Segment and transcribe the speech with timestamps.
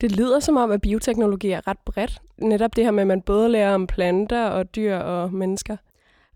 [0.00, 2.22] Det lyder som om, at bioteknologi er ret bredt.
[2.38, 5.76] Netop det her med, at man både lærer om planter og dyr og mennesker.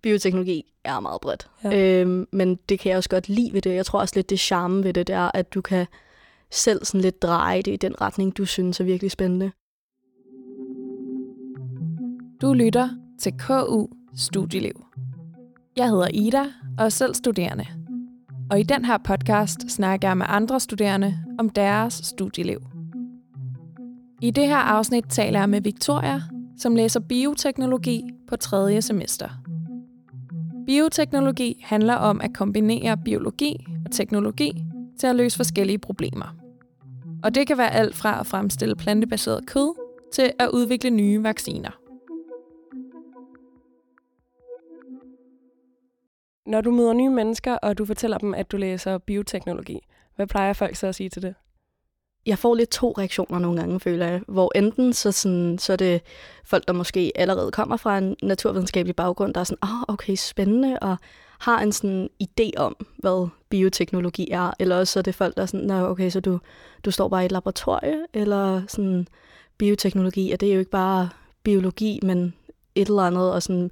[0.02, 1.50] Bioteknologi er meget bredt.
[1.64, 2.00] Ja.
[2.00, 3.74] Øhm, men det kan jeg også godt lide ved det.
[3.74, 5.86] Jeg tror også lidt, det charme ved det, det er, at du kan
[6.50, 9.52] selv sådan lidt dreje det i den retning, du synes er virkelig spændende.
[12.40, 12.88] Du lytter
[13.20, 13.86] til KU
[14.16, 14.84] Studieliv.
[15.76, 16.44] Jeg hedder Ida
[16.78, 17.66] og er selv studerende.
[18.50, 22.73] Og i den her podcast snakker jeg med andre studerende om deres studieliv.
[24.22, 26.22] I det her afsnit taler jeg med Victoria,
[26.58, 29.28] som læser bioteknologi på tredje semester.
[30.66, 34.64] Bioteknologi handler om at kombinere biologi og teknologi
[35.00, 36.36] til at løse forskellige problemer.
[37.22, 39.74] Og det kan være alt fra at fremstille plantebaseret kød
[40.14, 41.70] til at udvikle nye vacciner.
[46.46, 49.80] Når du møder nye mennesker, og du fortæller dem, at du læser bioteknologi,
[50.16, 51.34] hvad plejer folk så at sige til det?
[52.26, 54.20] Jeg får lidt to reaktioner nogle gange, føler jeg.
[54.28, 56.00] Hvor enten så, sådan, så er det
[56.44, 60.14] folk, der måske allerede kommer fra en naturvidenskabelig baggrund, der er sådan, åh, oh, okay,
[60.14, 60.96] spændende, og
[61.38, 64.50] har en sådan idé om, hvad bioteknologi er.
[64.58, 66.40] Eller også så er det folk, der er sådan, Nå, okay, så du,
[66.84, 69.08] du står bare i et laboratorie, eller sådan,
[69.58, 71.08] bioteknologi, og det er jo ikke bare
[71.42, 72.34] biologi, men
[72.74, 73.70] et eller andet, og sådan,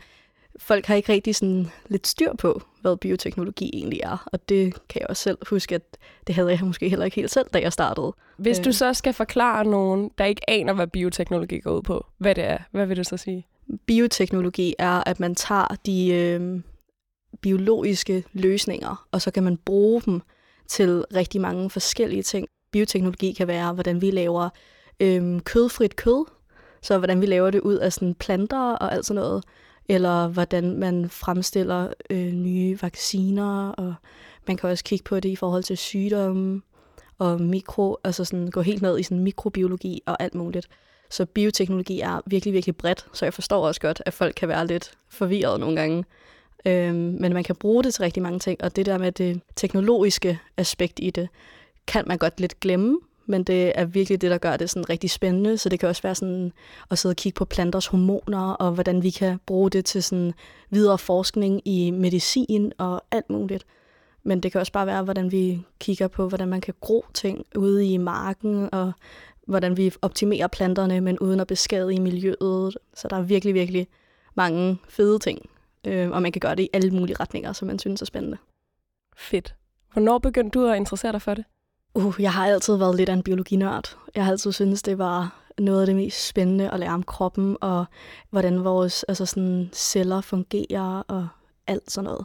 [0.59, 4.29] folk har ikke rigtig sådan lidt styr på, hvad bioteknologi egentlig er.
[4.33, 5.83] Og det kan jeg også selv huske, at
[6.27, 8.13] det havde jeg måske heller ikke helt selv, da jeg startede.
[8.37, 8.75] Hvis du øh.
[8.75, 12.59] så skal forklare nogen, der ikke aner, hvad bioteknologi går ud på, hvad det er,
[12.71, 13.47] hvad vil du så sige?
[13.87, 16.61] Bioteknologi er, at man tager de øh,
[17.41, 20.21] biologiske løsninger, og så kan man bruge dem
[20.69, 22.49] til rigtig mange forskellige ting.
[22.73, 24.49] Bioteknologi kan være, hvordan vi laver
[25.01, 26.25] øh, kødfrit kød,
[26.83, 29.45] så hvordan vi laver det ud af sådan planter og alt sådan noget
[29.89, 33.95] eller hvordan man fremstiller øh, nye vacciner, og
[34.47, 36.63] man kan også kigge på det i forhold til sygdomme
[37.19, 40.69] og mikro, altså sådan gå helt ned i sådan mikrobiologi og alt muligt.
[41.11, 44.67] Så bioteknologi er virkelig, virkelig bredt, så jeg forstår også godt, at folk kan være
[44.67, 46.05] lidt forvirret nogle gange.
[46.67, 49.41] Øhm, men man kan bruge det til rigtig mange ting, og det der med det
[49.57, 51.29] teknologiske aspekt i det,
[51.87, 55.11] kan man godt lidt glemme, men det er virkelig det, der gør det sådan rigtig
[55.11, 55.59] spændende.
[55.59, 56.53] Så det kan også være sådan
[56.91, 60.35] at sidde og kigge på planters hormoner, og hvordan vi kan bruge det til sådan
[60.71, 63.67] videre forskning i medicin og alt muligt.
[64.23, 67.47] Men det kan også bare være, hvordan vi kigger på, hvordan man kan gro ting
[67.57, 68.93] ude i marken, og
[69.47, 72.77] hvordan vi optimerer planterne, men uden at beskade i miljøet.
[72.95, 73.89] Så der er virkelig, virkelig
[74.35, 75.51] mange fede ting.
[75.87, 78.37] Øh, og man kan gøre det i alle mulige retninger, som man synes er spændende.
[79.17, 79.55] Fedt.
[79.93, 81.45] Hvornår begyndte du at interessere dig for det?
[81.95, 83.97] Uh, jeg har altid været lidt af en biologinørd.
[84.15, 87.57] Jeg har altid syntes, det var noget af det mest spændende at lære om kroppen,
[87.61, 87.85] og
[88.31, 91.29] hvordan vores altså sådan, celler fungerer, og
[91.67, 92.25] alt sådan noget.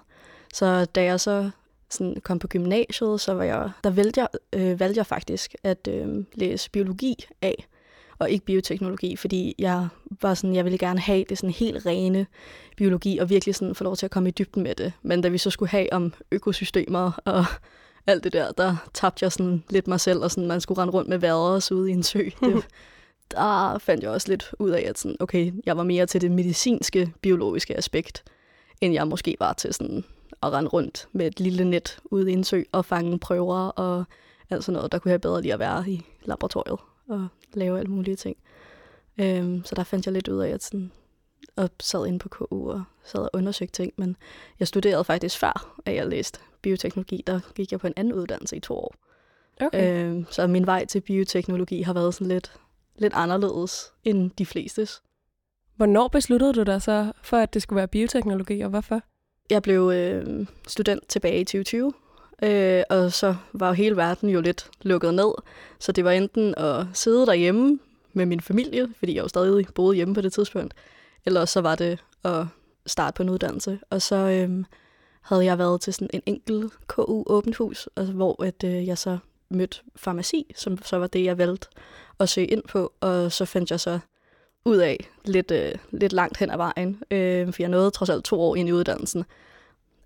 [0.54, 1.50] Så da jeg så
[1.90, 5.88] sådan, kom på gymnasiet, så var jeg, der valgte jeg, øh, valgte jeg faktisk at
[5.92, 7.68] øh, læse biologi af,
[8.20, 9.88] og ikke bioteknologi, fordi jeg
[10.22, 12.26] var sådan, jeg ville gerne have det sådan helt rene
[12.78, 14.94] biologi, og virkelig sådan få lov til at komme i dybden med det.
[15.02, 17.46] Men da vi så skulle have om økosystemer og
[18.08, 20.94] alt det der, der tabte jeg sådan lidt mig selv, og sådan, man skulle rende
[20.94, 22.24] rundt med vaders ude i en sø.
[22.40, 22.68] Det,
[23.32, 26.32] der fandt jeg også lidt ud af, at sådan, okay, jeg var mere til det
[26.32, 28.24] medicinske, biologiske aspekt,
[28.82, 30.04] end jeg måske var til sådan
[30.44, 34.06] at rende rundt med et lille net ude i en sø og fange prøver og
[34.50, 34.92] alt sådan noget.
[34.92, 38.38] Der kunne jeg bedre lige at være i laboratoriet og lave alle mulige ting.
[39.18, 40.92] Øhm, så der fandt jeg lidt ud af, at sådan,
[41.58, 44.16] og sad inde på KU og sad og undersøgte ting, men
[44.60, 48.56] jeg studerede faktisk før, at jeg læste bioteknologi, der gik jeg på en anden uddannelse
[48.56, 48.96] i to år.
[49.62, 50.06] Okay.
[50.06, 52.52] Øh, så min vej til bioteknologi har været sådan lidt,
[52.98, 55.02] lidt anderledes end de flestes.
[55.76, 59.02] Hvornår besluttede du dig så for, at det skulle være bioteknologi, og hvorfor?
[59.50, 61.94] Jeg blev øh, student tilbage i 2020,
[62.44, 65.34] øh, og så var hele verden jo lidt lukket ned.
[65.80, 67.80] Så det var enten at sidde derhjemme
[68.14, 70.74] med min familie, fordi jeg jo stadig boede hjemme på det tidspunkt,
[71.28, 72.46] eller så var det at
[72.86, 73.80] starte på en uddannelse.
[73.90, 74.66] Og så øhm,
[75.22, 78.98] havde jeg været til sådan en enkelt KU åbent hus, altså, hvor at, øh, jeg
[78.98, 79.18] så
[79.50, 81.68] mødte farmaci, som så var det, jeg valgte
[82.20, 82.94] at søge ind på.
[83.02, 84.00] Og så fandt jeg så
[84.66, 88.26] ud af lidt, øh, lidt langt hen ad vejen, øh, for jeg nåede trods alt
[88.26, 89.26] to år ind i uddannelsen,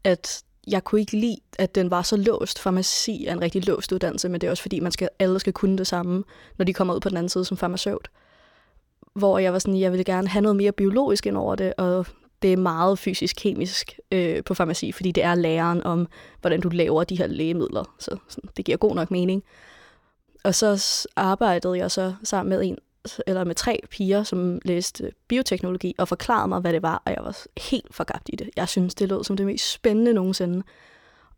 [0.03, 2.59] at jeg kunne ikke lide, at den var så låst.
[2.59, 5.53] Farmaci er en rigtig låst uddannelse, men det er også fordi, man skal, alle skal
[5.53, 6.23] kunne det samme,
[6.57, 8.09] når de kommer ud på den anden side som farmaceut.
[9.13, 12.05] Hvor jeg var sådan, jeg ville gerne have noget mere biologisk ind over det, og
[12.41, 16.07] det er meget fysisk-kemisk øh, på farmaci, fordi det er læren om,
[16.41, 17.95] hvordan du laver de her lægemidler.
[17.99, 19.43] Så sådan, det giver god nok mening.
[20.43, 22.77] Og så arbejdede jeg så sammen med en
[23.27, 27.23] eller med tre piger, som læste bioteknologi, og forklarede mig, hvad det var, og jeg
[27.23, 27.37] var
[27.71, 28.49] helt forgabt i det.
[28.55, 30.63] Jeg synes, det lød som det mest spændende nogensinde.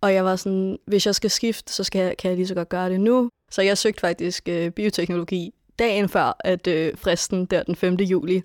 [0.02, 2.56] Og jeg var sådan, hvis jeg skal skifte, så skal jeg, kan jeg lige så
[2.56, 3.30] godt gøre det nu.
[3.52, 7.96] Så jeg søgte faktisk øh, bioteknologi dagen før, at øh, fristen der den 5.
[7.96, 8.42] juli,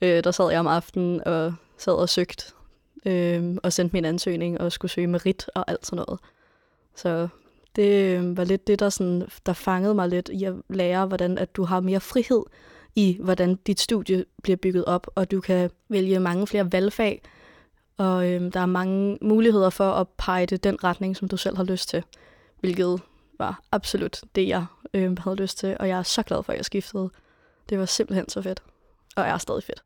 [0.00, 2.44] øh, der sad jeg om aftenen og sad og søgte
[3.06, 6.20] øh, og sendte min ansøgning og skulle søge merit og alt sådan noget.
[6.96, 7.28] Så
[7.76, 11.38] det øh, var lidt det, der, sådan, der fangede mig lidt i at lære, hvordan
[11.38, 12.42] at du har mere frihed
[12.96, 17.22] i, hvordan dit studie bliver bygget op, og du kan vælge mange flere valgfag,
[17.96, 21.56] og øh, der er mange muligheder for at pege det den retning, som du selv
[21.56, 22.02] har lyst til,
[22.60, 23.00] hvilket
[23.38, 26.56] var absolut det, jeg øh, havde lyst til, og jeg er så glad for, at
[26.56, 27.10] jeg skiftede.
[27.68, 28.62] Det var simpelthen så fedt,
[29.16, 29.82] og er stadig fedt.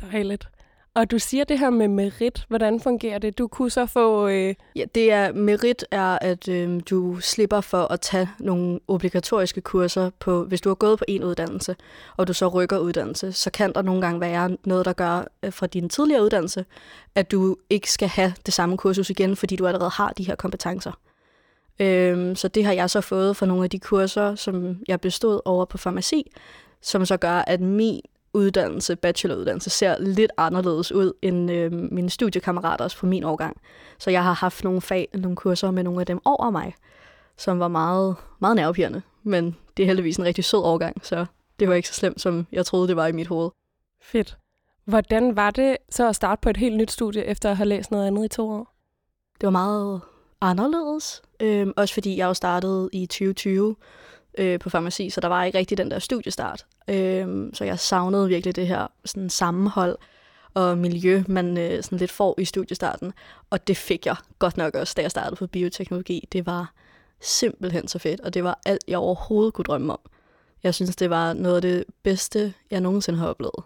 [0.00, 0.48] Dejligt.
[0.96, 2.44] Og du siger det her med merit.
[2.48, 3.38] Hvordan fungerer det?
[3.38, 4.28] Du kunne så få...
[4.28, 4.54] Øh...
[4.76, 10.10] Ja, det er merit er, at øh, du slipper for at tage nogle obligatoriske kurser
[10.20, 11.76] på, hvis du har gået på en uddannelse,
[12.16, 15.52] og du så rykker uddannelse, så kan der nogle gange være noget, der gør øh,
[15.52, 16.64] fra din tidligere uddannelse,
[17.14, 20.34] at du ikke skal have det samme kursus igen, fordi du allerede har de her
[20.34, 20.92] kompetencer.
[21.80, 25.40] Øh, så det har jeg så fået fra nogle af de kurser, som jeg bestod
[25.44, 26.32] over på farmaci,
[26.82, 28.00] som så gør, at min
[28.32, 33.60] uddannelse, bacheloruddannelse, ser lidt anderledes ud end øh, mine studiekammerater på min årgang.
[33.98, 36.74] Så jeg har haft nogle fag, nogle kurser med nogle af dem over mig,
[37.36, 39.02] som var meget, meget nervepirrende.
[39.22, 41.26] Men det er heldigvis en rigtig sød årgang, så
[41.60, 43.50] det var ikke så slemt, som jeg troede, det var i mit hoved.
[44.02, 44.38] Fedt.
[44.84, 47.90] Hvordan var det så at starte på et helt nyt studie, efter at have læst
[47.90, 48.74] noget andet i to år?
[49.40, 50.00] Det var meget
[50.40, 51.22] anderledes.
[51.40, 53.76] Øhm, også fordi jeg jo startede i 2020,
[54.38, 56.66] øh, på farmaci, så der var ikke rigtig den der studiestart.
[56.88, 59.98] Øhm, så jeg savnede virkelig det her sådan sammenhold
[60.54, 63.12] og miljø, man øh, sådan lidt får i studiestarten.
[63.50, 66.28] Og det fik jeg godt nok også, da jeg startede på bioteknologi.
[66.32, 66.72] Det var
[67.20, 70.00] simpelthen så fedt, og det var alt, jeg overhovedet kunne drømme om.
[70.62, 73.64] Jeg synes, det var noget af det bedste, jeg nogensinde har oplevet.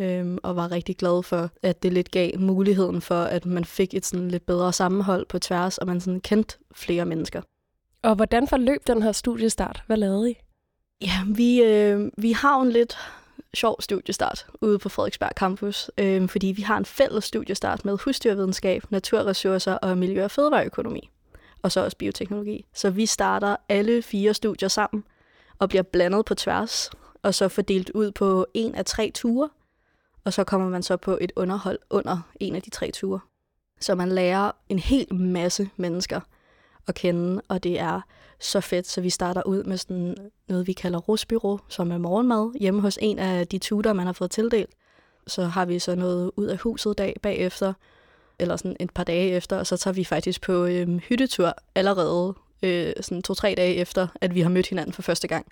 [0.00, 3.94] Øhm, og var rigtig glad for, at det lidt gav muligheden for, at man fik
[3.94, 7.42] et sådan lidt bedre sammenhold på tværs, og man sådan kendte flere mennesker.
[8.02, 9.82] Og hvordan forløb den her studiestart?
[9.86, 10.34] Hvad lavede I?
[11.00, 12.98] Ja, vi, øh, vi har en lidt
[13.54, 18.82] sjov studiestart ude på Frederiksberg Campus, øh, fordi vi har en fælles studiestart med husdyrvidenskab,
[18.90, 21.10] naturressourcer og miljø- og fødevareøkonomi,
[21.62, 22.64] og så også bioteknologi.
[22.74, 25.04] Så vi starter alle fire studier sammen
[25.58, 26.90] og bliver blandet på tværs,
[27.22, 29.48] og så fordelt ud på en af tre ture,
[30.28, 33.20] og så kommer man så på et underhold under en af de tre ture.
[33.80, 36.20] Så man lærer en hel masse mennesker–
[36.88, 38.00] at kende, og det er
[38.40, 40.16] så fedt, så vi starter ud med sådan
[40.48, 44.12] noget, vi kalder rusbyrå, som er morgenmad, hjemme hos en af de tutor, man har
[44.12, 44.70] fået tildelt.
[45.26, 47.72] Så har vi så noget ud af huset dag bagefter,
[48.38, 52.34] eller sådan et par dage efter, og så tager vi faktisk på øhm, hyttetur allerede
[52.62, 55.46] øh, sådan to-tre dage efter, at vi har mødt hinanden for første gang.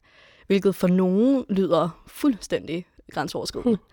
[0.46, 3.76] Hvilket for nogen lyder fuldstændig grænseoverskridende.
[3.76, 3.86] Hmm.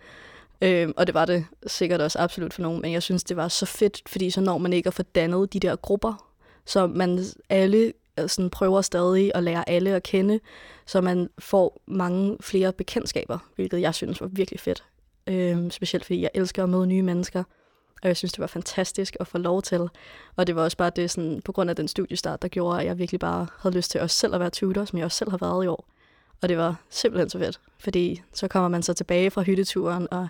[0.62, 3.48] Øh, og det var det sikkert også absolut for nogen, men jeg synes, det var
[3.48, 6.30] så fedt, fordi så når man ikke at få dannet de der grupper,
[6.64, 10.40] så man alle øh, sådan prøver stadig at lære alle at kende,
[10.86, 14.84] så man får mange flere bekendtskaber, hvilket jeg synes var virkelig fedt.
[15.26, 17.42] Øh, specielt fordi jeg elsker at møde nye mennesker,
[18.04, 19.88] og jeg synes, det var fantastisk at få lov til.
[20.36, 22.86] Og det var også bare det, sådan, på grund af den studiestart, der gjorde, at
[22.86, 25.30] jeg virkelig bare havde lyst til også selv at være tutor, som jeg også selv
[25.30, 25.86] har været i år.
[26.42, 30.28] Og det var simpelthen så fedt, fordi så kommer man så tilbage fra hytteturen, og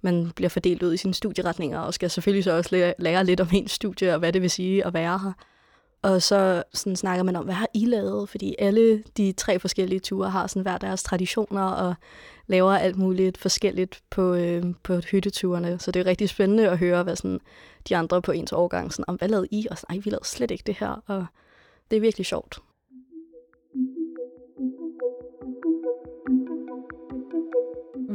[0.00, 3.48] man bliver fordelt ud i sine studieretninger, og skal selvfølgelig så også lære lidt om
[3.52, 5.32] ens studie, og hvad det vil sige at være her.
[6.02, 8.28] Og så sådan snakker man om, hvad har I lavet?
[8.28, 11.94] Fordi alle de tre forskellige ture har sådan hver deres traditioner og
[12.46, 15.78] laver alt muligt forskelligt på, øh, på hytteturene.
[15.78, 17.40] Så det er rigtig spændende at høre, hvad sådan,
[17.88, 19.66] de andre på ens årgang, sådan, om hvad lavede I?
[19.70, 21.02] Og sådan, vi lavede slet ikke det her.
[21.06, 21.26] Og
[21.90, 22.58] det er virkelig sjovt.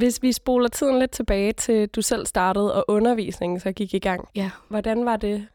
[0.02, 4.00] Hvis vi spoler tiden lidt tilbage til, du selv startede, og undervisningen så gik i
[4.00, 4.28] gang.
[4.36, 4.50] Ja.
[4.68, 5.48] Hvordan var det?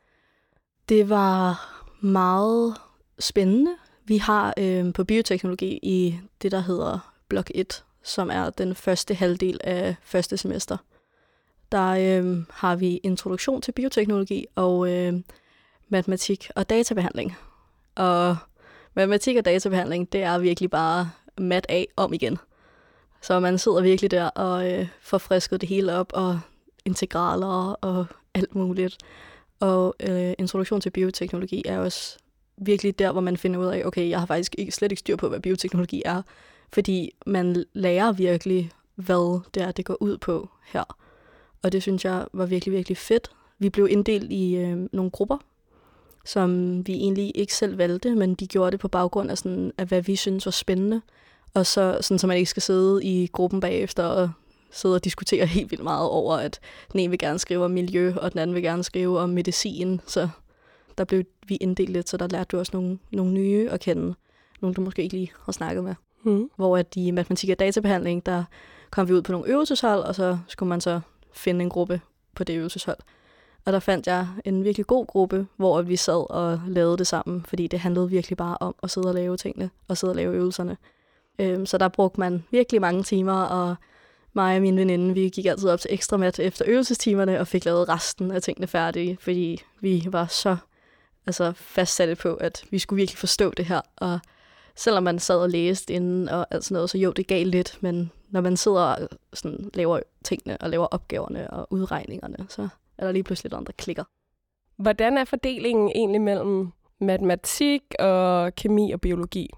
[0.88, 1.68] Det var
[2.00, 2.76] meget
[3.18, 3.76] spændende.
[4.04, 9.14] Vi har øh, på bioteknologi i det, der hedder blok 1, som er den første
[9.14, 10.76] halvdel af første semester.
[11.72, 15.14] Der øh, har vi introduktion til bioteknologi og øh,
[15.88, 17.36] matematik og databehandling.
[17.94, 18.36] Og
[18.94, 22.38] matematik og databehandling, det er virkelig bare mat af om igen.
[23.20, 26.40] Så man sidder virkelig der og øh, får frisket det hele op, og
[26.84, 28.98] integraler og alt muligt.
[29.60, 32.18] Og øh, introduktion til bioteknologi er også
[32.56, 35.16] virkelig der, hvor man finder ud af, okay, jeg har faktisk ikke, slet ikke styr
[35.16, 36.22] på, hvad bioteknologi er.
[36.72, 40.96] Fordi man lærer virkelig, hvad det er, det går ud på her.
[41.62, 43.30] Og det synes jeg var virkelig, virkelig fedt.
[43.58, 45.38] Vi blev inddelt i øh, nogle grupper,
[46.24, 49.86] som vi egentlig ikke selv valgte, men de gjorde det på baggrund af, sådan, af
[49.86, 51.02] hvad vi synes var spændende.
[51.56, 54.30] Og så, sådan, så man ikke skal sidde i gruppen bagefter og
[54.70, 56.60] sidde og diskutere helt vildt meget over, at
[56.92, 60.00] den ene vil gerne skrive om miljø, og den anden vil gerne skrive om medicin.
[60.06, 60.28] Så
[60.98, 64.14] der blev vi inddelt lidt, så der lærte du også nogle, nogle nye at kende.
[64.60, 65.94] Nogle, du måske ikke lige har snakket med.
[66.22, 66.50] Mm.
[66.56, 68.44] hvor at i matematik og databehandling, der
[68.90, 71.00] kom vi ud på nogle øvelseshold, og så skulle man så
[71.32, 72.00] finde en gruppe
[72.34, 72.98] på det øvelseshold.
[73.64, 77.44] Og der fandt jeg en virkelig god gruppe, hvor vi sad og lavede det sammen,
[77.48, 80.34] fordi det handlede virkelig bare om at sidde og lave tingene, og sidde og lave
[80.34, 80.76] øvelserne.
[81.38, 83.76] Øhm, så der brugte man virkelig mange timer, og
[84.32, 87.64] mig og min veninde, vi gik altid op til ekstra mat efter øvelsestimerne, og fik
[87.64, 90.56] lavet resten af tingene færdige, fordi vi var så
[91.26, 94.18] altså, fastsatte på, at vi skulle virkelig forstå det her, og
[94.74, 97.78] selvom man sad og læste inden og alt sådan noget, så jo, det gav lidt,
[97.80, 103.04] men når man sidder og sådan, laver tingene og laver opgaverne og udregningerne, så er
[103.04, 104.04] der lige pludselig noget, der klikker.
[104.76, 109.50] Hvordan er fordelingen egentlig mellem matematik og kemi og biologi?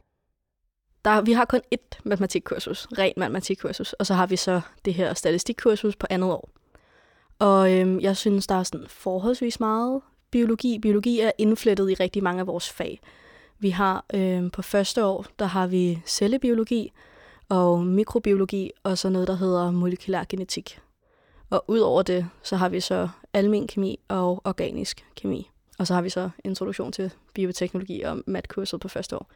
[1.05, 5.15] Der, vi har kun ét matematikkursus, rent matematikkursus, og så har vi så det her
[5.15, 6.51] statistikkursus på andet år.
[7.39, 10.01] Og øhm, jeg synes, der er sådan forholdsvis meget
[10.31, 10.79] biologi.
[10.79, 13.01] Biologi er indflettet i rigtig mange af vores fag.
[13.59, 16.93] Vi har øhm, på første år, der har vi cellebiologi
[17.49, 20.81] og mikrobiologi, og så noget, der hedder molekylær genetik.
[21.51, 25.51] Og udover det, så har vi så almen kemi og organisk kemi.
[25.79, 29.31] Og så har vi så introduktion til bioteknologi og matkurset på første år.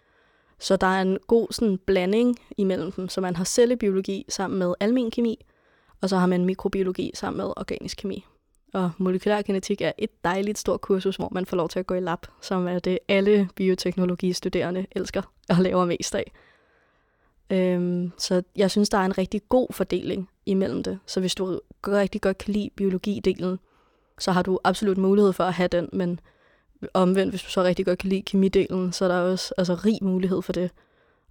[0.62, 4.75] Så der er en god sådan, blanding imellem dem, så man har cellebiologi sammen med
[4.81, 5.45] almen kemi,
[6.00, 8.25] og så har man mikrobiologi sammen med organisk kemi.
[8.75, 11.95] Og molekylær genetik er et dejligt stort kursus, hvor man får lov til at gå
[11.95, 16.33] i lab, som er det alle bioteknologistuderende elsker og laver mest af.
[17.50, 20.99] Øhm, så jeg synes, der er en rigtig god fordeling imellem det.
[21.07, 23.59] Så hvis du rigtig godt kan lide biologidelen,
[24.19, 26.21] så har du absolut mulighed for at have den, men
[26.95, 29.99] omvendt, hvis du så rigtig godt kan lide kemidelen, så er der også altså, rig
[30.03, 30.71] mulighed for det.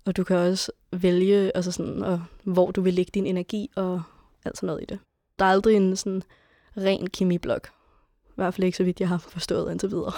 [0.06, 4.02] Og du kan også vælge, altså sådan, og, hvor du vil lægge din energi og
[4.46, 5.00] alt sådan noget i det.
[5.40, 6.24] Der er aldrig en sådan
[6.78, 7.68] ren kemiblok.
[8.30, 10.14] I hvert fald ikke så vidt, jeg har forstået indtil videre.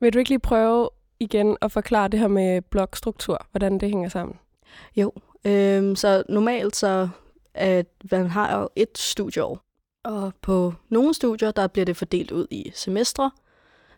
[0.00, 4.08] Vil du ikke lige prøve igen at forklare det her med blokstruktur, hvordan det hænger
[4.08, 4.36] sammen?
[4.96, 5.12] Jo,
[5.44, 7.08] øhm, så normalt så,
[7.54, 9.60] at man har jo et studieår,
[10.04, 13.30] og på nogle studier, der bliver det fordelt ud i semestre,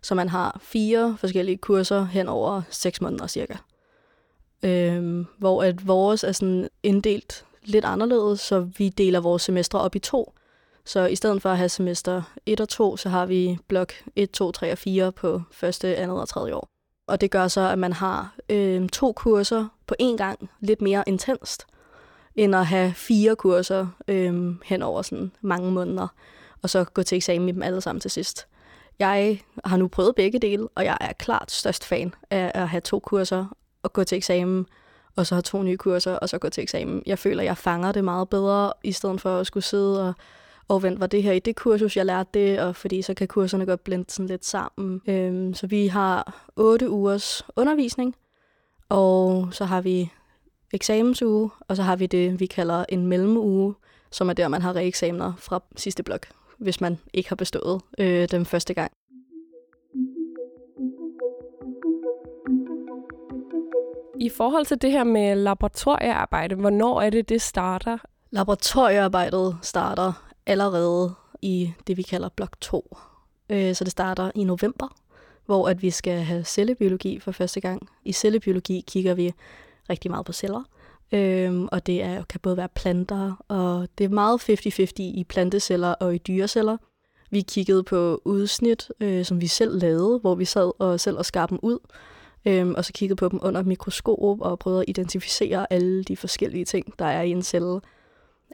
[0.02, 3.56] så man har fire forskellige kurser hen over seks måneder cirka.
[4.62, 9.94] Øhm, hvor at vores er sådan inddelt lidt anderledes, så vi deler vores semestre op
[9.94, 10.32] i to.
[10.84, 14.30] Så i stedet for at have semester 1 og 2, så har vi blok 1,
[14.30, 16.68] 2, 3 og 4 på første, andet og tredje år.
[17.06, 21.04] Og det gør så, at man har øh, to kurser på én gang, lidt mere
[21.06, 21.66] intenst,
[22.34, 26.08] end at have fire kurser øh, hen over sådan mange måneder,
[26.62, 28.46] og så gå til eksamen i dem alle sammen til sidst.
[29.00, 32.80] Jeg har nu prøvet begge dele, og jeg er klart størst fan af at have
[32.80, 34.66] to kurser og gå til eksamen,
[35.16, 37.02] og så have to nye kurser, og så gå til eksamen.
[37.06, 40.14] Jeg føler, jeg fanger det meget bedre, i stedet for at skulle sidde og
[40.70, 43.28] og vent, var det her i det kursus, jeg lærte det, og fordi så kan
[43.28, 45.00] kurserne godt blende sådan lidt sammen.
[45.08, 48.16] Øhm, så vi har otte ugers undervisning,
[48.88, 50.12] og så har vi
[50.72, 53.74] eksamensuge, og så har vi det, vi kalder en mellemuge,
[54.10, 56.26] som er der, man har reeksamener fra sidste blok,
[56.60, 58.92] hvis man ikke har bestået øh, den første gang.
[64.20, 67.98] I forhold til det her med laboratoriearbejde, hvornår er det, det starter?
[68.30, 72.96] Laboratoriearbejdet starter allerede i det, vi kalder blok 2.
[73.50, 74.96] Øh, så det starter i november,
[75.46, 77.88] hvor at vi skal have cellebiologi for første gang.
[78.04, 79.32] I cellebiologi kigger vi
[79.90, 80.62] rigtig meget på celler,
[81.12, 85.88] øhm, og det er, kan både være planter, og det er meget 50-50 i planteceller
[85.88, 86.76] og i dyreceller.
[87.30, 91.26] Vi kiggede på udsnit, øh, som vi selv lavede, hvor vi sad og selv og
[91.26, 91.78] skar dem ud,
[92.44, 96.64] øhm, og så kiggede på dem under mikroskop og prøvede at identificere alle de forskellige
[96.64, 97.80] ting, der er i en celle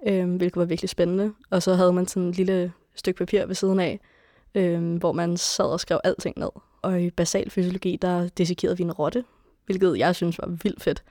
[0.07, 1.33] øh, hvilket var virkelig spændende.
[1.51, 4.01] Og så havde man sådan et lille stykke papir ved siden af,
[4.55, 6.51] øh, hvor man sad og skrev alting ned.
[6.83, 9.25] Og i basal fysiologi, der dissekerede vi en rotte,
[9.67, 11.03] hvilket jeg synes var vildt fedt.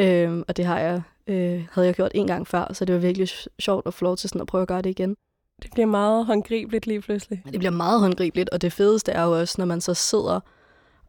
[0.00, 3.00] Øh, og det har jeg, øh, havde jeg gjort en gang før, så det var
[3.00, 3.28] virkelig
[3.58, 5.16] sjovt at få lov til sådan at prøve at gøre det igen.
[5.62, 7.42] Det bliver meget håndgribeligt lige pludselig.
[7.52, 10.40] Det bliver meget håndgribeligt, og det fedeste er jo også, når man så sidder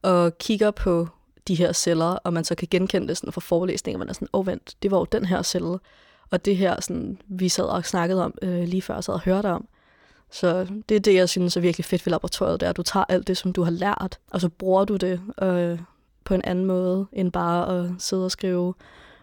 [0.02, 1.08] og kigger på
[1.48, 4.28] de her celler, og man så kan genkende det sådan fra forelæsninger, man er sådan,
[4.34, 5.80] åh oh, vent, det var jo den her celle.
[6.32, 9.48] Og det her, sådan, vi sad og snakkede om øh, lige før, sad og hørte
[9.48, 9.68] om.
[10.32, 12.84] Så det er det, jeg synes er virkelig fedt ved laboratoriet, det er, at du
[12.84, 15.80] tager alt det, som du har lært, og så bruger du det øh,
[16.32, 18.74] på en anden måde, end bare at sidde og skrive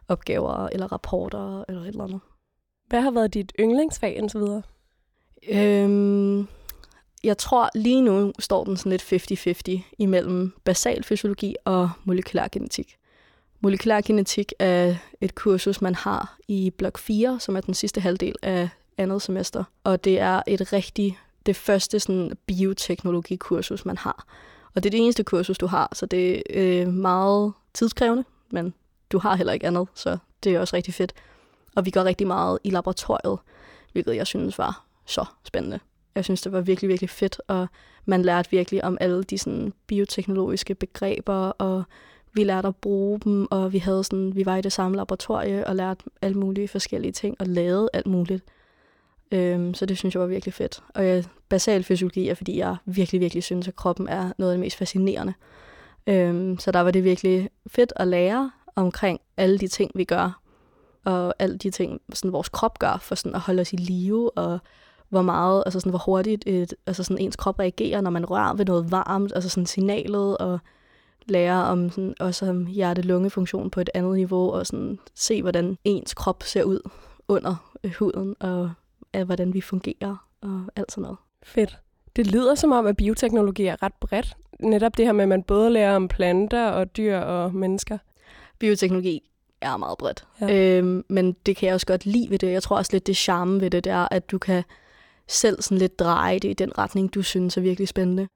[0.09, 2.21] opgaver eller rapporter eller et eller andet.
[2.87, 4.63] Hvad har været dit yndlingsfag indtil videre?
[5.49, 6.49] Øhm,
[7.25, 12.97] jeg tror lige nu står den sådan lidt 50-50 imellem basal fysiologi og molekylær genetik.
[13.61, 18.35] Molekylær genetik er et kursus, man har i blok 4, som er den sidste halvdel
[18.43, 19.65] af andet semester.
[19.85, 24.27] Og det er et rigtig, det første sådan bioteknologikursus, man har.
[24.79, 28.75] Og det er det eneste kursus, du har, så det er øh, meget tidskrævende, men
[29.13, 31.13] du har heller ikke andet, så det er også rigtig fedt.
[31.77, 33.39] Og vi går rigtig meget i laboratoriet,
[33.93, 35.81] hvilket jeg synes var så spændende.
[36.15, 37.67] Jeg synes, det var virkelig, virkelig fedt, og
[38.05, 41.85] man lærte virkelig om alle de sådan, bioteknologiske begreber, og
[42.33, 45.67] vi lærte at bruge dem, og vi havde sådan, vi var i det samme laboratorie
[45.67, 48.45] og lærte alle mulige forskellige ting, og lavede alt muligt.
[49.33, 50.83] Øhm, så det synes jeg var virkelig fedt.
[50.95, 54.57] Og jeg, basal fysiologi er, fordi jeg virkelig, virkelig synes, at kroppen er noget af
[54.57, 55.35] det mest fascinerende.
[56.07, 60.41] Øhm, så der var det virkelig fedt at lære omkring alle de ting, vi gør,
[61.05, 64.31] og alle de ting, sådan vores krop gør for sådan at holde os i live,
[64.31, 64.59] og
[65.09, 68.55] hvor meget, altså sådan, hvor hurtigt et, altså sådan ens krop reagerer, når man rører
[68.55, 70.59] ved noget varmt, altså sådan signalet, og
[71.27, 76.15] lære om sådan, også om hjerte-lungefunktion på et andet niveau, og sådan se, hvordan ens
[76.15, 76.91] krop ser ud
[77.29, 78.71] under huden, og
[79.13, 81.19] af, hvordan vi fungerer, og alt sådan noget.
[81.43, 81.79] Fedt.
[82.17, 84.37] Det lyder som om, at bioteknologi er ret bredt.
[84.61, 87.99] Netop det her med, at man både lærer om planter og dyr og mennesker.
[88.59, 90.27] Bioteknologi er meget bredt.
[90.41, 90.79] Ja.
[90.79, 92.53] Øhm, men det kan jeg også godt lide ved det.
[92.53, 94.65] Jeg tror også lidt, det charme ved det, det er, at du kan
[95.29, 98.29] selv sådan lidt dreje det i den retning, du synes er virkelig spændende.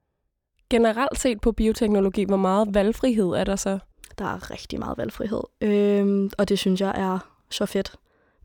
[0.69, 3.79] Generelt set på bioteknologi, hvor meget valgfrihed er der så?
[4.17, 7.95] Der er rigtig meget valgfrihed, øhm, og det synes jeg er så fedt.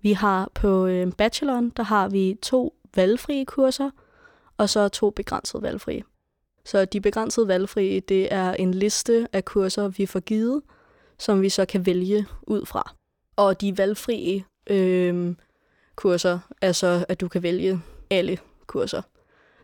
[0.03, 3.91] Vi har på øh, bacheloren, der har vi to valgfrie kurser,
[4.57, 6.03] og så to begrænsede valgfrie.
[6.65, 10.63] Så de begrænsede valgfrie, det er en liste af kurser, vi får givet,
[11.19, 12.95] som vi så kan vælge ud fra.
[13.37, 15.35] Og de valgfrie øh,
[15.97, 19.03] kurser er så, at du kan vælge alle kurser.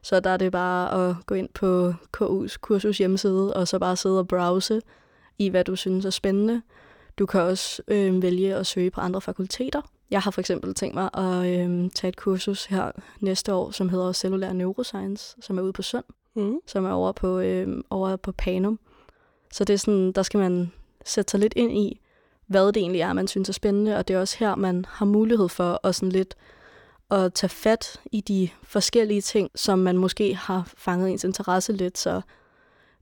[0.02, 3.96] Så der er det bare at gå ind på KU's kursus hjemmeside, og så bare
[3.96, 4.80] sidde og browse
[5.38, 6.62] i, hvad du synes er spændende.
[7.18, 9.80] Du kan også øh, vælge at søge på andre fakulteter.
[10.10, 13.88] Jeg har for eksempel tænkt mig at øh, tage et kursus her næste år, som
[13.88, 16.58] hedder Cellulær Neuroscience, som er ude på Sund, mm.
[16.66, 18.78] som er over på, øh, over på Panum.
[19.52, 20.72] Så det er sådan, der skal man
[21.04, 22.00] sætte sig lidt ind i,
[22.46, 25.06] hvad det egentlig er, man synes er spændende, og det er også her, man har
[25.06, 26.34] mulighed for at sådan lidt
[27.10, 31.98] at tage fat i de forskellige ting, som man måske har fanget ens interesse lidt,
[31.98, 32.20] så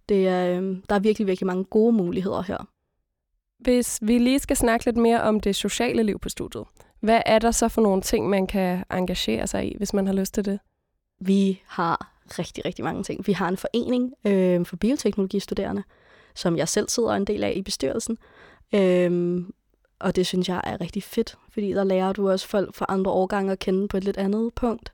[0.09, 2.69] det er, øh, der er virkelig, virkelig mange gode muligheder her.
[3.59, 6.65] Hvis vi lige skal snakke lidt mere om det sociale liv på studiet,
[7.03, 10.15] hvad er der så for nogle ting, man kan engagere sig i, hvis man har
[10.15, 10.61] lyst til det?
[11.21, 13.27] Vi har rigtig, rigtig mange ting.
[13.27, 15.83] Vi har en forening øh, for bioteknologistuderende,
[16.35, 18.19] som jeg selv sidder en del af i bestyrelsen.
[18.75, 19.41] Øh,
[19.99, 23.11] og det synes jeg er rigtig fedt, fordi der lærer du også folk fra andre
[23.11, 24.93] årgange at kende på et lidt andet punkt.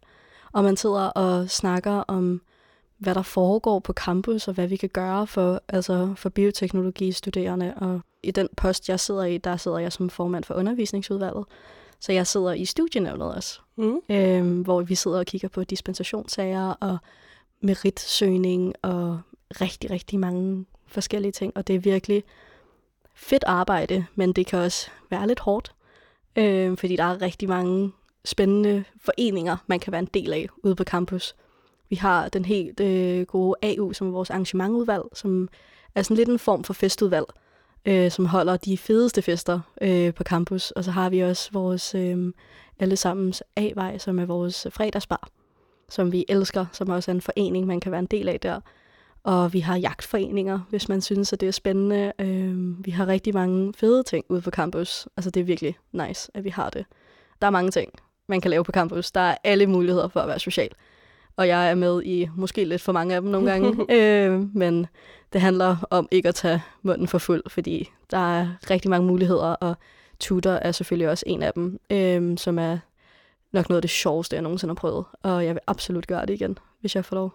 [0.52, 2.42] Og man sidder og snakker om,
[2.98, 7.74] hvad der foregår på campus, og hvad vi kan gøre for, altså for bioteknologistuderende.
[7.76, 11.44] Og i den post, jeg sidder i, der sidder jeg som formand for undervisningsudvalget.
[12.00, 14.00] Så jeg sidder i studienævnet også, mm.
[14.08, 16.98] øhm, hvor vi sidder og kigger på dispensationssager og
[17.60, 19.20] meritsøgning og
[19.60, 21.52] rigtig, rigtig mange forskellige ting.
[21.56, 22.24] Og det er virkelig
[23.14, 25.74] fedt arbejde, men det kan også være lidt hårdt,
[26.36, 27.92] øh, fordi der er rigtig mange
[28.24, 31.34] spændende foreninger, man kan være en del af ude på campus.
[31.88, 35.48] Vi har den helt øh, gode AU, som er vores arrangementudvalg, som
[35.94, 37.26] er sådan lidt en form for festudvalg,
[37.86, 40.70] øh, som holder de fedeste fester øh, på campus.
[40.70, 42.32] Og så har vi også vores øh,
[42.78, 45.28] allesammens A-vej, som er vores fredagsbar,
[45.88, 48.60] som vi elsker, som også er en forening, man kan være en del af der.
[49.22, 52.12] Og vi har jagtforeninger, hvis man synes, at det er spændende.
[52.18, 55.08] Øh, vi har rigtig mange fede ting ude på campus.
[55.16, 56.84] Altså det er virkelig nice, at vi har det.
[57.40, 57.92] Der er mange ting,
[58.28, 59.10] man kan lave på campus.
[59.10, 60.70] Der er alle muligheder for at være social.
[61.36, 63.86] Og jeg er med i måske lidt for mange af dem nogle gange.
[63.96, 64.86] øh, men
[65.32, 69.52] det handler om ikke at tage munden for fuld, fordi der er rigtig mange muligheder,
[69.54, 69.76] og
[70.20, 72.78] tutor er selvfølgelig også en af dem, øh, som er
[73.52, 75.04] nok noget af det sjoveste, jeg nogensinde har prøvet.
[75.22, 77.34] Og jeg vil absolut gøre det igen, hvis jeg får lov.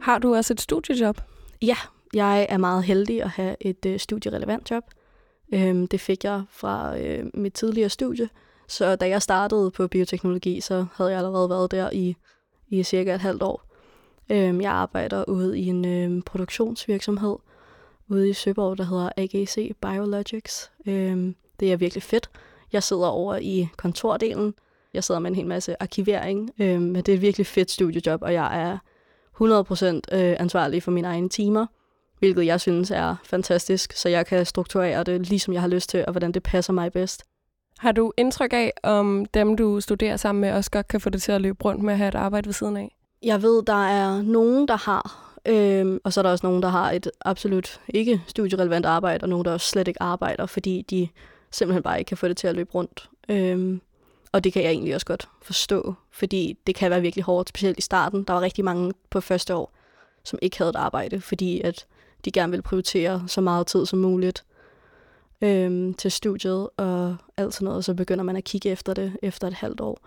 [0.00, 1.20] Har du også et studiejob?
[1.62, 1.76] Ja,
[2.14, 4.84] jeg er meget heldig at have et øh, studierelevant job.
[5.54, 8.28] Øhm, det fik jeg fra øh, mit tidligere studie.
[8.68, 12.16] Så da jeg startede på bioteknologi, så havde jeg allerede været der i,
[12.78, 13.62] i cirka et halvt år.
[14.30, 17.36] Øhm, jeg arbejder ude i en øhm, produktionsvirksomhed
[18.08, 20.70] ude i Søborg, der hedder AGC Biologics.
[20.86, 22.30] Øhm, det er virkelig fedt.
[22.72, 24.54] Jeg sidder over i kontordelen.
[24.94, 28.22] Jeg sidder med en hel masse arkivering, øhm, men det er et virkelig fedt studiejob,
[28.22, 28.78] og jeg er
[29.34, 31.66] 100% øh, ansvarlig for mine egne timer,
[32.18, 36.04] hvilket jeg synes er fantastisk, så jeg kan strukturere det, ligesom jeg har lyst til,
[36.06, 37.22] og hvordan det passer mig bedst.
[37.84, 41.22] Har du indtryk af, om dem, du studerer sammen med, også godt kan få det
[41.22, 42.96] til at løbe rundt med at have et arbejde ved siden af?
[43.22, 46.68] Jeg ved, der er nogen, der har, øhm, og så er der også nogen, der
[46.68, 51.08] har et absolut ikke studierelevant arbejde, og nogen, der også slet ikke arbejder, fordi de
[51.50, 53.10] simpelthen bare ikke kan få det til at løbe rundt.
[53.28, 53.80] Øhm,
[54.32, 57.78] og det kan jeg egentlig også godt forstå, fordi det kan være virkelig hårdt, specielt
[57.78, 58.24] i starten.
[58.24, 59.72] Der var rigtig mange på første år,
[60.24, 61.86] som ikke havde et arbejde, fordi at
[62.24, 64.44] de gerne ville prioritere så meget tid som muligt
[65.40, 69.46] øhm, til studiet og alt sådan noget, så begynder man at kigge efter det efter
[69.48, 69.98] et halvt år,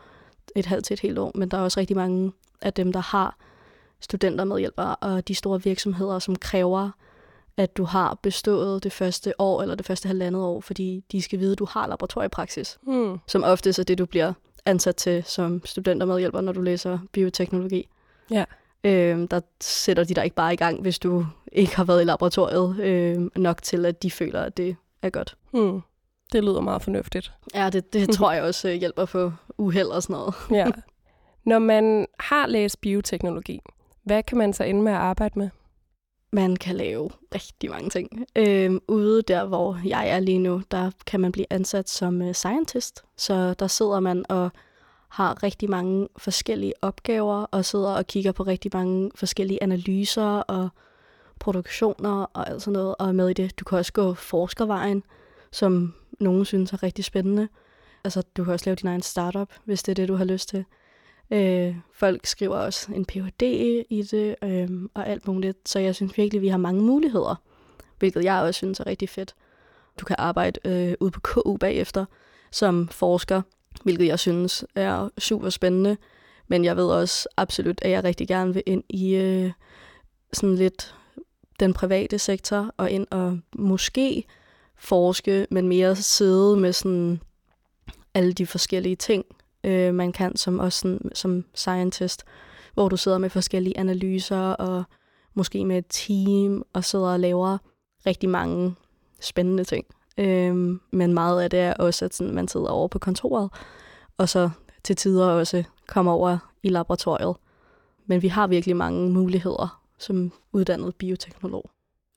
[0.56, 1.32] et halvt til et helt år.
[1.36, 3.38] Men der er også rigtig mange af dem, der har
[4.00, 6.90] studenter medhjælpere og de store virksomheder, som kræver,
[7.58, 11.40] at du har bestået det første år eller det første halvandet år, fordi de skal
[11.40, 13.18] vide, at du har laboratoriepraksis, Hmm.
[13.28, 14.34] som oftest er det, du bliver
[14.66, 17.88] ansat til som studentermedhjælper, når du læser bioteknologi.
[18.32, 18.46] Ja.
[18.84, 22.06] Øhm, der sætter de dig ikke bare i gang, hvis du ikke har været i
[22.06, 25.38] laboratoriet øh, nok til, at de føler, at det er godt.
[25.52, 25.82] Hmm.
[26.32, 27.34] Det lyder meget fornuftigt.
[27.54, 30.36] Ja, det, det tror jeg også øh, hjælper på uheld og sådan noget.
[30.60, 30.68] Ja.
[31.46, 33.60] Når man har læst bioteknologi,
[34.04, 35.50] hvad kan man så ende med at arbejde med?
[36.32, 38.26] Man kan lave rigtig mange ting.
[38.36, 42.32] Øhm, ude der, hvor jeg er lige nu, der kan man blive ansat som uh,
[42.32, 43.04] scientist.
[43.18, 44.52] Så der sidder man og
[45.10, 50.70] har rigtig mange forskellige opgaver, og sidder og kigger på rigtig mange forskellige analyser og
[51.40, 53.60] produktioner og alt sådan noget, og er med i det.
[53.60, 55.04] Du kan også gå forskervejen,
[55.52, 57.48] som nogen synes er rigtig spændende.
[58.04, 60.50] Altså, du kan også lave din egen startup, hvis det er det, du har lyst
[60.50, 60.66] til.
[61.32, 63.42] Øh, folk skriver også en Ph.D.
[63.90, 65.70] i det, øh, og alt muligt.
[65.70, 67.36] Så jeg synes virkelig, vi har mange muligheder,
[68.00, 69.36] hvilket jeg også synes er rigtig fedt.
[70.00, 72.06] Du kan arbejde øh, ude på KU bagefter
[72.52, 73.42] som forsker,
[73.84, 75.98] hvilket jeg synes er super spændende.
[76.48, 79.52] Men jeg ved også absolut, at jeg rigtig gerne vil ind i øh,
[80.34, 80.96] sådan lidt
[81.60, 84.24] den private sektor, og ind og måske
[84.78, 87.22] forske, men mere sidde med sådan
[88.14, 89.26] alle de forskellige ting,
[89.64, 92.24] øh, man kan som også sådan, som scientist,
[92.74, 94.84] hvor du sidder med forskellige analyser og
[95.34, 97.58] måske med et team og sidder og laver
[98.06, 98.76] rigtig mange
[99.22, 99.86] spændende ting.
[100.18, 100.56] Øh,
[100.92, 103.50] men meget af det er også, at sådan, man sidder over på kontoret,
[104.18, 104.50] og så
[104.84, 107.36] til tider også kommer over i laboratoriet.
[108.06, 111.70] Men vi har virkelig mange muligheder som uddannet bioteknolog.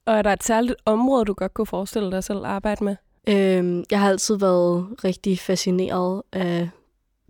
[0.07, 2.97] Og er der et særligt område, du godt kunne forestille dig selv at arbejde med?
[3.29, 6.69] Øhm, jeg har altid været rigtig fascineret af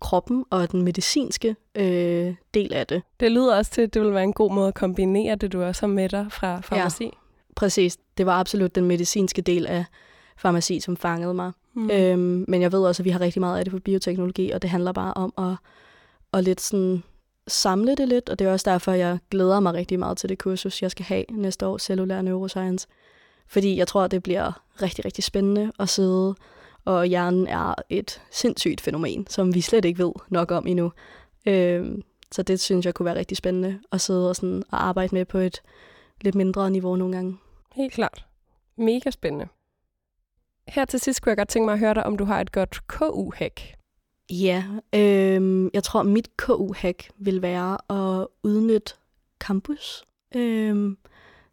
[0.00, 3.02] kroppen og den medicinske øh, del af det.
[3.20, 5.62] Det lyder også til, at det vil være en god måde at kombinere det, du
[5.62, 7.04] også har med dig fra farmaci.
[7.04, 7.10] Ja.
[7.56, 7.98] Præcis.
[8.18, 9.84] Det var absolut den medicinske del af
[10.36, 11.52] farmaci, som fangede mig.
[11.74, 11.90] Mm.
[11.90, 14.62] Øhm, men jeg ved også, at vi har rigtig meget af det på bioteknologi, og
[14.62, 15.56] det handler bare om at,
[16.38, 17.02] at lidt sådan
[17.50, 20.38] samle det lidt, og det er også derfor, jeg glæder mig rigtig meget til det
[20.38, 22.86] kursus, jeg skal have næste år, Cellulær Neuroscience.
[23.46, 26.34] Fordi jeg tror, det bliver rigtig, rigtig spændende at sidde,
[26.84, 30.92] og hjernen er et sindssygt fænomen, som vi slet ikke ved nok om endnu.
[31.46, 35.14] Øhm, så det synes jeg kunne være rigtig spændende at sidde og, sådan, og arbejde
[35.14, 35.62] med på et
[36.20, 37.38] lidt mindre niveau nogle gange.
[37.74, 38.26] Helt klart.
[38.76, 39.48] Mega spændende.
[40.68, 42.52] Her til sidst kunne jeg godt tænke mig at høre dig, om du har et
[42.52, 43.79] godt KU-hack.
[44.30, 44.64] Ja,
[44.94, 48.94] øh, jeg tror, mit KU-hack vil være at udnytte
[49.38, 50.04] campus.
[50.34, 50.96] Øh,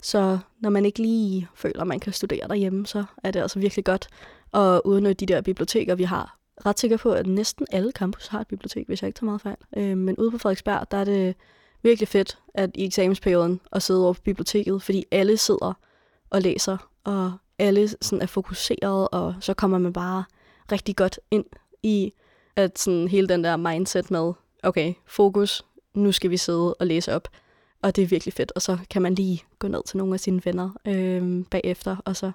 [0.01, 3.59] så når man ikke lige føler, at man kan studere derhjemme, så er det altså
[3.59, 4.07] virkelig godt
[4.53, 6.37] at udnytte de der biblioteker, vi har.
[6.65, 9.41] Ret sikker på, at næsten alle campus har et bibliotek, hvis jeg ikke tager meget
[9.41, 9.57] fejl.
[9.77, 11.35] Øh, men ude på Frederiksberg, der er det
[11.83, 15.73] virkelig fedt at i eksamensperioden at sidde over på biblioteket, fordi alle sidder
[16.29, 20.23] og læser, og alle sådan er fokuseret, og så kommer man bare
[20.71, 21.45] rigtig godt ind
[21.83, 22.13] i
[22.57, 27.13] at sådan hele den der mindset med, okay, fokus, nu skal vi sidde og læse
[27.13, 27.27] op.
[27.81, 28.51] Og det er virkelig fedt.
[28.55, 32.15] Og så kan man lige gå ned til nogle af sine venner øh, bagefter, og
[32.15, 32.31] så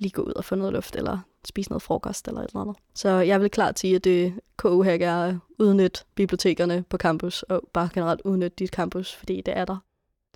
[0.00, 2.76] lige gå ud og få noget luft, eller spise noget frokost, eller et eller andet.
[2.94, 7.42] Så jeg vil klart sige, at det KU her er at udnytte bibliotekerne på campus,
[7.42, 9.76] og bare generelt udnytte dit campus, fordi det er der.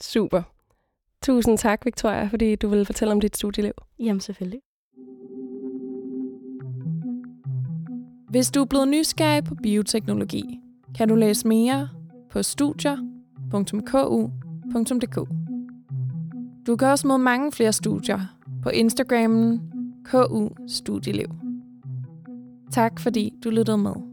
[0.01, 0.43] Super.
[1.23, 3.73] Tusind tak, Victoria, fordi du ville fortælle om dit studieliv.
[3.99, 4.61] Jamen selvfølgelig.
[8.31, 10.61] Hvis du er blevet nysgerrig på bioteknologi,
[10.99, 11.89] kan du læse mere
[12.31, 13.29] på studier.ku.dk.
[16.67, 18.21] Du kan også møde mange flere studier
[18.63, 19.61] på Instagrammen
[20.05, 21.29] KU Studieliv.
[22.73, 24.10] Tak fordi du lyttede med.